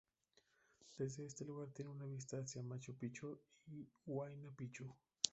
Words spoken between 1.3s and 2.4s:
lugar tiene una vista